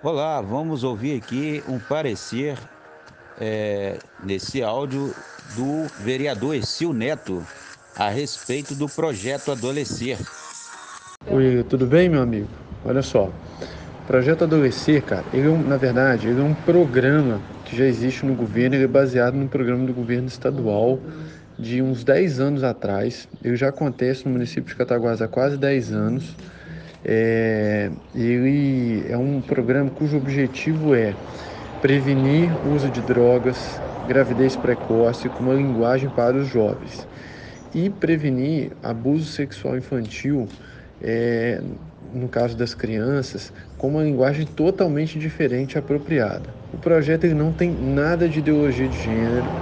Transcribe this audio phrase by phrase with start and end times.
[0.00, 2.56] Olá, vamos ouvir aqui um parecer
[3.40, 5.12] é, nesse áudio
[5.56, 7.44] do vereador Exil Neto
[7.96, 10.16] a respeito do projeto Adolescer.
[11.26, 12.46] Oi, tudo bem, meu amigo?
[12.84, 17.42] Olha só, o projeto Adolescer, cara, ele é um, na verdade, ele é um programa
[17.64, 21.00] que já existe no governo, ele é baseado no programa do governo estadual
[21.58, 23.28] de uns 10 anos atrás.
[23.42, 26.36] Ele já acontece no município de Cataguás há quase 10 anos.
[27.04, 31.16] É, ele é um programa cujo objetivo é
[31.80, 37.06] prevenir o uso de drogas, gravidez precoce com uma linguagem para os jovens
[37.72, 40.48] e prevenir abuso sexual infantil,
[41.00, 41.62] é,
[42.12, 46.54] no caso das crianças, com uma linguagem totalmente diferente e apropriada.
[46.72, 49.52] O projeto ele não tem nada de ideologia de gênero,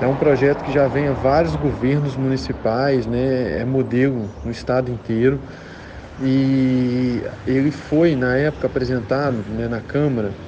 [0.00, 4.90] é um projeto que já vem a vários governos municipais, né, é modelo no estado
[4.90, 5.40] inteiro.
[6.24, 10.38] E ele foi, na época, apresentado né, na Câmara,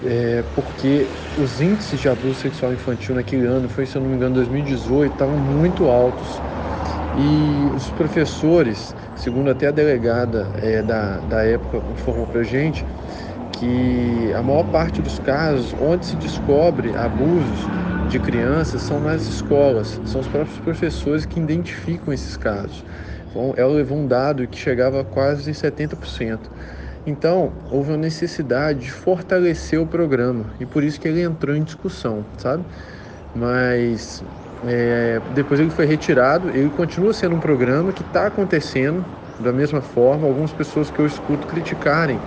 [0.00, 4.16] é, porque os índices de abuso sexual infantil naquele ano, foi, se eu não me
[4.16, 6.44] engano, 2018, estavam muito altos.
[7.12, 12.86] E os professores, segundo até a delegada é, da, da época, informou para gente,
[13.52, 17.70] que a maior parte dos casos onde se descobre abusos
[18.06, 22.84] de crianças são nas escolas, são os próprios professores que identificam esses casos.
[23.56, 26.50] Ela levou um dado que chegava a quase 70%.
[27.06, 31.62] Então, houve uma necessidade de fortalecer o programa e por isso que ele entrou em
[31.64, 32.66] discussão, sabe?
[33.34, 34.22] Mas
[34.62, 39.06] é, depois ele foi retirado, ele continua sendo um programa que está acontecendo
[39.38, 40.26] da mesma forma.
[40.26, 42.22] Algumas pessoas que eu escuto criticarem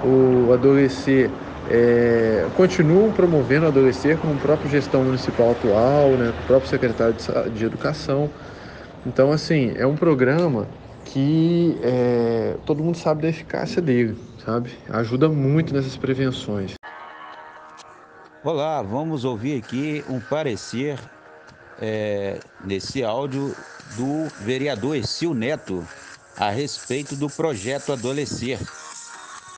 [0.00, 6.42] o adolescer é, continuam promovendo o adolescer com a própria gestão municipal atual, né, o
[6.44, 8.34] próprio secretário de, de Educação.
[9.04, 10.68] Então, assim, é um programa
[11.04, 14.70] que é, todo mundo sabe da eficácia dele, sabe?
[14.88, 16.74] Ajuda muito nessas prevenções.
[18.44, 20.98] Olá, vamos ouvir aqui um parecer
[21.80, 23.54] é, nesse áudio
[23.96, 25.86] do vereador Exil Neto
[26.36, 28.58] a respeito do projeto Adolescer.